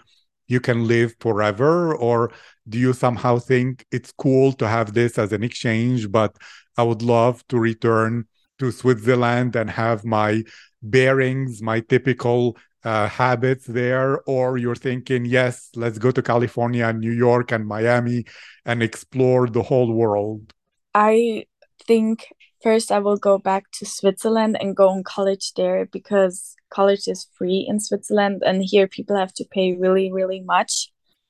you 0.48 0.60
can 0.60 0.88
live 0.88 1.14
forever? 1.20 1.96
Or 1.96 2.32
do 2.68 2.78
you 2.78 2.94
somehow 2.94 3.38
think 3.38 3.86
it's 3.92 4.12
cool 4.12 4.54
to 4.54 4.68
have 4.68 4.94
this 4.94 5.18
as 5.20 5.34
an 5.34 5.44
exchange, 5.44 6.12
but 6.12 6.36
I 6.78 6.84
would 6.84 7.02
love 7.02 7.46
to 7.50 7.60
return 7.60 8.26
to 8.60 8.72
Switzerland 8.72 9.56
and 9.56 9.70
have 9.70 10.04
my 10.04 10.44
bearings, 10.82 11.62
my 11.62 11.80
typical 11.82 12.58
uh, 12.84 13.08
habits 13.08 13.66
there, 13.66 14.22
or 14.28 14.58
you're 14.58 14.76
thinking, 14.76 15.26
yes, 15.26 15.70
let's 15.76 15.98
go 15.98 16.10
to 16.12 16.22
California 16.22 16.88
and 16.88 17.00
New 17.00 17.12
York 17.12 17.52
and 17.52 17.68
Miami 17.68 18.26
and 18.66 18.82
explore 18.82 19.48
the 19.48 19.62
whole 19.62 19.92
world? 19.92 20.54
I 20.96 21.46
think 21.86 22.28
first 22.62 22.92
I 22.92 23.00
will 23.00 23.18
go 23.18 23.38
back 23.38 23.66
to 23.74 23.86
Switzerland 23.86 24.58
and 24.60 24.76
go 24.76 24.90
on 24.90 25.04
college 25.04 25.54
there 25.56 25.86
because 25.86 26.56
college 26.70 27.08
is 27.08 27.28
free 27.38 27.66
in 27.68 27.80
Switzerland 27.80 28.44
and 28.46 28.64
here 28.64 28.88
people 28.88 29.16
have 29.16 29.34
to 29.34 29.46
pay 29.46 29.74
really, 29.74 30.12
really 30.12 30.42
much. 30.42 30.90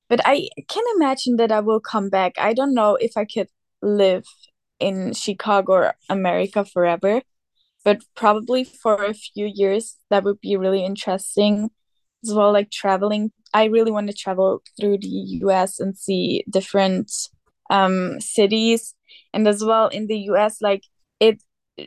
But 0.09 0.21
I 0.25 0.49
can 0.69 0.83
imagine 0.95 1.35
that 1.37 1.51
I 1.51 1.59
will 1.59 1.79
come 1.79 2.09
back. 2.09 2.33
I 2.37 2.53
don't 2.53 2.73
know 2.73 2.95
if 2.95 3.17
I 3.17 3.25
could 3.25 3.49
live 3.81 4.25
in 4.79 5.13
Chicago 5.13 5.73
or 5.73 5.93
America 6.09 6.63
forever, 6.63 7.21
but 7.83 8.01
probably 8.15 8.63
for 8.63 9.03
a 9.03 9.13
few 9.13 9.45
years 9.53 9.97
that 10.09 10.23
would 10.23 10.39
be 10.41 10.55
really 10.55 10.85
interesting 10.85 11.69
as 12.23 12.33
well. 12.33 12.53
Like 12.53 12.71
traveling, 12.71 13.31
I 13.53 13.65
really 13.65 13.91
want 13.91 14.07
to 14.07 14.15
travel 14.15 14.61
through 14.79 14.99
the 14.99 15.07
US 15.43 15.79
and 15.79 15.97
see 15.97 16.43
different 16.49 17.11
um, 17.69 18.19
cities, 18.21 18.93
and 19.33 19.47
as 19.47 19.63
well 19.63 19.87
in 19.89 20.07
the 20.07 20.19
US, 20.31 20.61
like 20.61 20.83
it, 21.19 21.41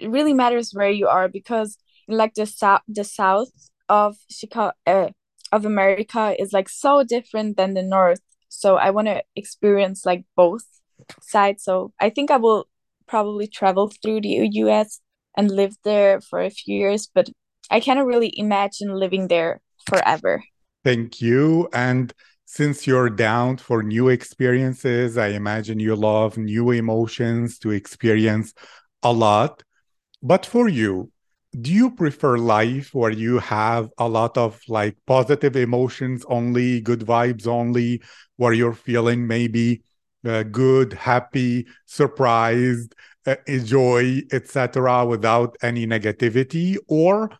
really 0.07 0.33
matters 0.33 0.73
where 0.73 0.91
you 0.91 1.09
are 1.09 1.29
because 1.29 1.77
like 2.07 2.35
the 2.35 2.47
south, 2.47 2.83
the 2.89 3.05
south 3.05 3.51
of 3.89 4.17
Chicago, 4.31 4.73
uh, 4.87 5.09
of 5.53 5.65
America 5.65 6.35
is 6.39 6.53
like 6.53 6.69
so 6.69 7.03
different 7.03 7.57
than 7.57 7.75
the 7.75 7.83
north. 7.83 8.21
So 8.49 8.77
I 8.77 8.91
want 8.91 9.09
to 9.09 9.23
experience 9.35 10.07
like 10.07 10.25
both 10.37 10.65
sides. 11.23 11.65
So 11.65 11.93
I 12.01 12.11
think 12.11 12.31
I 12.31 12.37
will 12.37 12.67
probably 13.07 13.47
travel 13.49 13.91
through 14.03 14.21
the 14.21 14.49
US 14.53 15.01
and 15.37 15.51
live 15.51 15.77
there 15.85 16.21
for 16.21 16.41
a 16.41 16.51
few 16.51 16.77
years, 16.79 17.09
but 17.13 17.29
I 17.71 17.81
cannot 17.81 18.07
really 18.07 18.33
imagine 18.37 18.95
living 18.95 19.29
there 19.29 19.61
forever. 19.87 20.43
Thank 20.85 21.21
you. 21.21 21.69
And 21.73 22.13
since 22.47 22.87
you're 22.87 23.11
down 23.11 23.59
for 23.59 23.83
new 23.83 24.09
experiences, 24.09 25.17
I 25.17 25.29
imagine 25.29 25.79
you 25.79 25.95
love 25.95 26.37
new 26.37 26.71
emotions 26.73 27.59
to 27.61 27.71
experience 27.71 28.55
a 29.03 29.13
lot. 29.13 29.63
But 30.23 30.47
for 30.47 30.69
you, 30.69 31.11
do 31.61 31.73
you 31.73 31.91
prefer 31.91 32.39
life 32.39 32.91
where 32.95 33.11
you 33.11 33.39
have 33.41 33.91
a 33.99 34.09
lot 34.09 34.37
of 34.39 34.61
like 34.69 34.97
positive 35.07 35.57
emotions 35.57 36.25
only, 36.29 36.81
good 36.81 37.01
vibes 37.01 37.47
only, 37.47 38.03
where 38.37 38.53
you're 38.53 38.73
feeling 38.75 39.27
maybe 39.27 39.83
uh, 40.25 40.45
good, 40.45 40.93
happy, 40.93 41.67
surprised, 41.87 42.95
uh, 43.27 43.37
joy, 43.65 44.21
etc., 44.33 45.05
without 45.07 45.57
any 45.63 45.87
negativity? 45.87 46.77
Or 46.89 47.31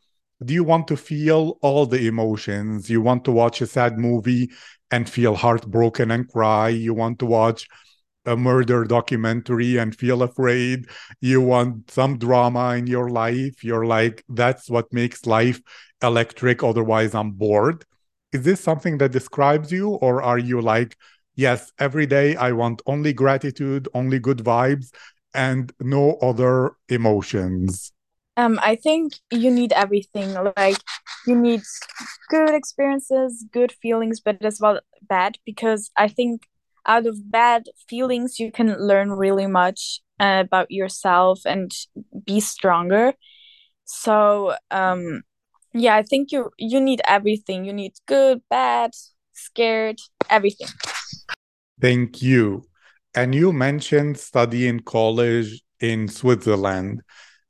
do 0.45 0.55
you 0.55 0.65
want 0.65 0.89
to 0.89 0.97
feel 0.97 1.59
all 1.63 1.87
the 1.87 2.07
emotions? 2.07 2.91
You 2.91 3.03
want 3.03 3.25
to 3.27 3.33
watch 3.33 3.61
a 3.61 3.67
sad 3.67 3.99
movie 3.99 4.51
and 4.91 5.09
feel 5.09 5.35
heartbroken 5.35 6.11
and 6.11 6.29
cry. 6.29 6.71
You 6.71 6.95
want 6.95 7.19
to 7.21 7.27
watch 7.27 7.69
a 8.27 8.37
murder 8.37 8.85
documentary 8.85 9.77
and 9.77 9.97
feel 9.97 10.23
afraid. 10.23 10.87
You 11.21 11.41
want 11.41 11.91
some 11.91 12.19
drama 12.19 12.75
in 12.75 12.87
your 12.87 13.09
life. 13.09 13.65
You're 13.65 13.87
like, 13.87 14.25
that's 14.29 14.69
what 14.69 14.93
makes 14.93 15.27
life 15.27 15.61
electric. 16.03 16.63
Otherwise, 16.63 17.15
I'm 17.15 17.33
bored. 17.33 17.85
Is 18.33 18.43
this 18.43 18.61
something 18.61 18.99
that 18.99 19.13
describes 19.13 19.73
you? 19.73 19.91
Or 19.91 20.23
are 20.23 20.39
you 20.39 20.61
like, 20.61 20.97
yes, 21.35 21.73
every 21.79 22.07
day 22.07 22.37
I 22.37 22.53
want 22.53 22.83
only 22.87 23.13
gratitude, 23.13 23.89
only 23.95 24.19
good 24.19 24.39
vibes, 24.39 24.93
and 25.35 25.73
no 25.81 26.15
other 26.23 26.73
emotions? 26.89 27.93
Um, 28.37 28.59
I 28.63 28.77
think 28.77 29.15
you 29.31 29.51
need 29.51 29.73
everything. 29.73 30.35
Like 30.57 30.79
you 31.27 31.35
need 31.35 31.63
good 32.29 32.55
experiences, 32.55 33.45
good 33.53 33.73
feelings, 33.73 34.21
but 34.21 34.43
as 34.45 34.61
well 34.61 34.81
bad 35.03 35.37
because 35.45 35.91
I 35.97 36.09
think 36.09 36.47
out 36.87 37.07
of 37.07 37.31
bad 37.31 37.65
feelings 37.89 38.39
you 38.39 38.51
can 38.51 38.77
learn 38.79 39.11
really 39.11 39.47
much 39.47 40.01
uh, 40.19 40.43
about 40.45 40.71
yourself 40.71 41.41
and 41.45 41.73
be 42.25 42.41
stronger. 42.41 43.15
So 43.85 44.55
um, 44.71 45.23
yeah, 45.73 45.97
I 45.97 46.03
think 46.03 46.33
you 46.33 46.51
you 46.59 46.81
need 46.81 47.01
everything. 47.07 47.65
You 47.65 47.73
need 47.73 47.93
good, 48.07 48.43
bad, 48.51 48.93
scared, 49.33 49.99
everything. 50.29 50.69
Thank 51.81 52.23
you. 52.23 52.65
And 53.15 53.35
you 53.35 53.53
mentioned 53.53 54.19
studying 54.19 54.81
college 54.81 55.63
in 55.81 56.09
Switzerland. 56.09 57.03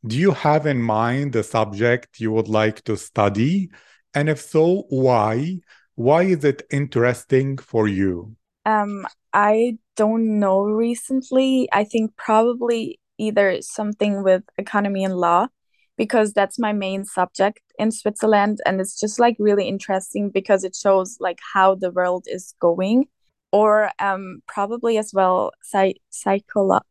Do 0.06 0.16
you 0.16 0.30
have 0.32 0.66
in 0.66 0.80
mind 0.80 1.32
the 1.32 1.42
subject 1.42 2.20
you 2.20 2.32
would 2.32 2.48
like 2.48 2.82
to 2.84 2.96
study? 2.96 3.70
And 4.14 4.28
if 4.28 4.40
so, 4.40 4.84
why? 4.88 5.60
Why 5.94 6.22
is 6.22 6.44
it 6.44 6.62
interesting 6.70 7.58
for 7.58 7.86
you? 7.86 8.36
Um, 8.64 9.06
I 9.32 9.78
don't 9.96 10.38
know 10.38 10.62
recently. 10.62 11.68
I 11.72 11.84
think 11.84 12.16
probably 12.16 12.98
either 13.18 13.60
something 13.62 14.22
with 14.22 14.42
economy 14.58 15.04
and 15.04 15.16
law 15.16 15.48
because 15.96 16.32
that's 16.32 16.58
my 16.58 16.72
main 16.72 17.04
subject 17.04 17.60
in 17.78 17.92
Switzerland 17.92 18.58
and 18.64 18.80
it's 18.80 18.98
just 18.98 19.20
like 19.20 19.36
really 19.38 19.68
interesting 19.68 20.30
because 20.30 20.64
it 20.64 20.74
shows 20.74 21.18
like 21.20 21.38
how 21.52 21.74
the 21.74 21.90
world 21.90 22.24
is 22.26 22.54
going. 22.60 23.06
Or 23.52 23.90
um 23.98 24.42
probably 24.46 24.96
as 24.96 25.12
well 25.12 25.52
psy- 25.62 26.00
psycholo- 26.12 26.82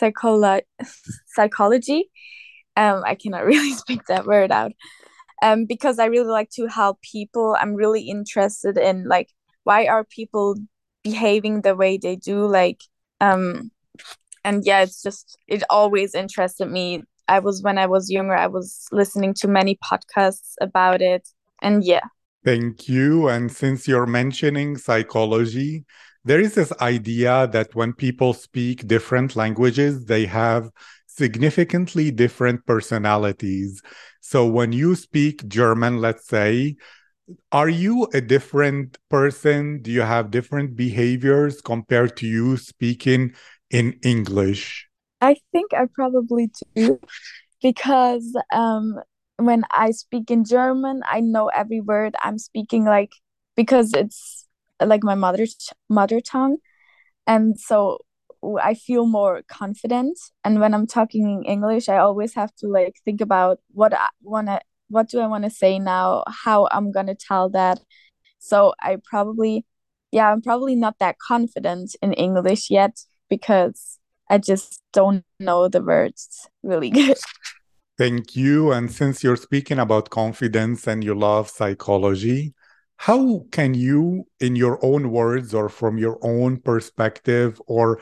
psycholo- 0.00 0.62
psychology. 1.26 2.10
Um 2.76 3.02
I 3.06 3.14
cannot 3.14 3.44
really 3.52 3.72
speak 3.72 4.06
that 4.06 4.26
word 4.26 4.52
out. 4.52 4.72
Um 5.42 5.66
because 5.66 5.98
I 5.98 6.06
really 6.06 6.30
like 6.30 6.50
to 6.50 6.66
help 6.68 7.00
people. 7.02 7.56
I'm 7.60 7.74
really 7.74 8.02
interested 8.02 8.78
in 8.78 9.08
like 9.08 9.30
why 9.64 9.86
are 9.86 10.04
people 10.04 10.56
behaving 11.04 11.60
the 11.60 11.76
way 11.76 11.98
they 11.98 12.16
do 12.16 12.46
like 12.46 12.80
um 13.20 13.70
and 14.42 14.64
yeah 14.64 14.80
it's 14.82 15.02
just 15.02 15.38
it 15.46 15.62
always 15.70 16.14
interested 16.14 16.66
me. 16.66 17.02
I 17.26 17.38
was 17.38 17.62
when 17.62 17.78
i 17.78 17.86
was 17.86 18.10
younger 18.10 18.36
i 18.36 18.46
was 18.46 18.86
listening 18.92 19.32
to 19.34 19.48
many 19.48 19.76
podcasts 19.76 20.54
about 20.60 21.00
it 21.00 21.26
and 21.62 21.82
yeah. 21.82 22.06
Thank 22.44 22.86
you 22.86 23.28
and 23.28 23.50
since 23.50 23.88
you're 23.88 24.04
mentioning 24.06 24.76
psychology 24.76 25.84
there 26.26 26.40
is 26.40 26.54
this 26.54 26.72
idea 26.82 27.48
that 27.52 27.74
when 27.74 27.94
people 27.94 28.34
speak 28.34 28.86
different 28.86 29.36
languages 29.36 30.04
they 30.04 30.26
have 30.26 30.68
significantly 31.06 32.10
different 32.10 32.66
personalities. 32.66 33.80
So 34.20 34.46
when 34.46 34.72
you 34.72 34.94
speak 34.94 35.48
german 35.48 36.02
let's 36.02 36.26
say 36.28 36.76
are 37.52 37.68
you 37.68 38.08
a 38.12 38.20
different 38.20 38.98
person? 39.08 39.80
Do 39.82 39.90
you 39.90 40.02
have 40.02 40.30
different 40.30 40.76
behaviors 40.76 41.60
compared 41.60 42.16
to 42.18 42.26
you 42.26 42.56
speaking 42.56 43.34
in 43.70 43.98
English? 44.02 44.88
I 45.20 45.36
think 45.52 45.72
I 45.72 45.86
probably 45.86 46.50
do 46.74 47.00
because 47.62 48.36
um, 48.52 49.00
when 49.36 49.64
I 49.70 49.92
speak 49.92 50.30
in 50.30 50.44
German, 50.44 51.02
I 51.06 51.20
know 51.20 51.48
every 51.48 51.80
word 51.80 52.14
I'm 52.22 52.38
speaking 52.38 52.84
like 52.84 53.12
because 53.56 53.94
it's 53.94 54.46
like 54.84 55.02
my 55.02 55.14
mother 55.14 55.46
mother 55.88 56.20
tongue, 56.20 56.58
and 57.26 57.58
so 57.58 57.98
I 58.60 58.74
feel 58.74 59.06
more 59.06 59.42
confident. 59.48 60.18
And 60.44 60.60
when 60.60 60.74
I'm 60.74 60.86
talking 60.86 61.30
in 61.30 61.44
English, 61.44 61.88
I 61.88 61.98
always 61.98 62.34
have 62.34 62.54
to 62.56 62.66
like 62.66 62.96
think 63.04 63.20
about 63.22 63.60
what 63.72 63.94
I 63.94 64.08
want 64.22 64.48
to 64.48 64.60
what 64.88 65.08
do 65.08 65.20
I 65.20 65.26
want 65.26 65.44
to 65.44 65.50
say 65.50 65.78
now, 65.78 66.24
how 66.28 66.68
I'm 66.70 66.92
going 66.92 67.06
to 67.06 67.14
tell 67.14 67.48
that. 67.50 67.80
So 68.38 68.74
I 68.80 68.98
probably, 69.04 69.64
yeah, 70.12 70.30
I'm 70.30 70.42
probably 70.42 70.76
not 70.76 70.98
that 70.98 71.16
confident 71.18 71.96
in 72.02 72.12
English 72.12 72.70
yet 72.70 73.00
because 73.28 73.98
I 74.28 74.38
just 74.38 74.82
don't 74.92 75.24
know 75.40 75.68
the 75.68 75.82
words 75.82 76.48
really 76.62 76.90
good. 76.90 77.16
Thank 77.98 78.34
you. 78.34 78.72
And 78.72 78.90
since 78.90 79.22
you're 79.22 79.36
speaking 79.36 79.78
about 79.78 80.10
confidence 80.10 80.88
and 80.88 81.04
you 81.04 81.14
love 81.14 81.48
psychology, 81.48 82.54
how 82.96 83.46
can 83.52 83.74
you, 83.74 84.26
in 84.40 84.56
your 84.56 84.84
own 84.84 85.10
words 85.10 85.54
or 85.54 85.68
from 85.68 85.98
your 85.98 86.18
own 86.22 86.58
perspective 86.58 87.60
or 87.66 88.00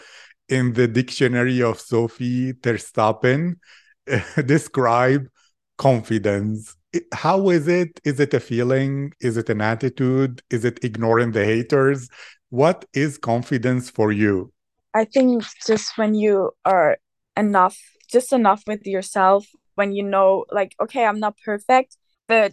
in 0.48 0.72
the 0.72 0.88
dictionary 0.88 1.62
of 1.62 1.80
Sophie 1.80 2.52
Terstappen, 2.54 3.56
describe 4.46 5.28
confidence. 5.82 6.76
How 7.12 7.48
is 7.50 7.66
it? 7.68 8.00
Is 8.04 8.20
it 8.20 8.34
a 8.34 8.40
feeling? 8.40 9.12
Is 9.20 9.36
it 9.36 9.48
an 9.48 9.60
attitude? 9.60 10.42
Is 10.50 10.64
it 10.64 10.84
ignoring 10.84 11.32
the 11.32 11.44
haters? 11.44 12.08
What 12.50 12.84
is 12.92 13.18
confidence 13.18 13.90
for 13.90 14.12
you? 14.12 14.52
I 14.94 15.04
think 15.04 15.44
just 15.66 15.96
when 15.96 16.14
you 16.14 16.50
are 16.64 16.98
enough 17.36 17.78
just 18.10 18.30
enough 18.30 18.62
with 18.66 18.86
yourself 18.86 19.46
when 19.74 19.90
you 19.92 20.02
know 20.02 20.44
like 20.52 20.74
okay 20.78 21.06
i'm 21.06 21.18
not 21.18 21.34
perfect 21.46 21.96
but 22.28 22.52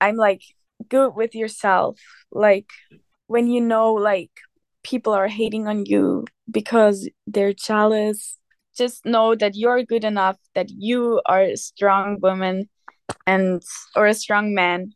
i'm 0.00 0.16
like 0.16 0.40
good 0.88 1.14
with 1.14 1.34
yourself. 1.34 2.00
Like 2.30 2.70
when 3.26 3.48
you 3.48 3.60
know 3.60 3.94
like 3.94 4.30
people 4.82 5.12
are 5.12 5.28
hating 5.28 5.66
on 5.66 5.84
you 5.86 6.24
because 6.50 7.08
they're 7.26 7.52
jealous 7.52 8.38
just 8.76 9.04
know 9.04 9.34
that 9.34 9.54
you're 9.54 9.82
good 9.82 10.04
enough 10.04 10.36
that 10.54 10.68
you 10.70 11.20
are 11.26 11.42
a 11.42 11.56
strong 11.56 12.18
woman 12.20 12.68
and 13.26 13.62
or 13.94 14.06
a 14.06 14.14
strong 14.14 14.54
man 14.54 14.92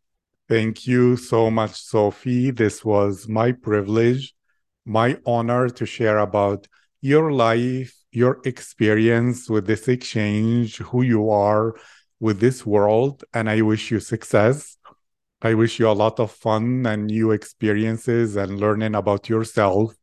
thank 0.48 0.86
you 0.86 1.16
so 1.16 1.50
much 1.50 1.80
sophie 1.80 2.50
this 2.50 2.84
was 2.84 3.28
my 3.28 3.52
privilege 3.52 4.34
my 4.84 5.16
honor 5.26 5.68
to 5.68 5.86
share 5.86 6.18
about 6.18 6.66
your 7.00 7.32
life 7.32 8.00
your 8.12 8.40
experience 8.44 9.48
with 9.48 9.66
this 9.66 9.88
exchange, 9.88 10.78
who 10.78 11.02
you 11.02 11.30
are 11.30 11.74
with 12.18 12.40
this 12.40 12.66
world. 12.66 13.24
And 13.32 13.48
I 13.48 13.62
wish 13.62 13.90
you 13.90 14.00
success. 14.00 14.76
I 15.42 15.54
wish 15.54 15.78
you 15.78 15.88
a 15.88 15.92
lot 15.92 16.20
of 16.20 16.32
fun 16.32 16.84
and 16.86 17.06
new 17.06 17.30
experiences 17.30 18.36
and 18.36 18.60
learning 18.60 18.94
about 18.94 19.28
yourself 19.28 19.94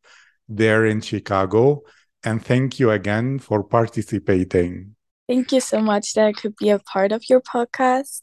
there 0.47 0.85
in 0.85 1.01
Chicago. 1.01 1.83
And 2.27 2.43
thank 2.43 2.77
you 2.77 2.91
again 2.91 3.39
for 3.39 3.63
participating. 3.63 4.95
Thank 5.29 5.53
you 5.53 5.61
so 5.61 5.79
much 5.79 6.13
that 6.15 6.27
I 6.27 6.33
could 6.33 6.57
be 6.57 6.69
a 6.69 6.79
part 6.79 7.13
of 7.13 7.29
your 7.29 7.39
podcast. 7.39 8.19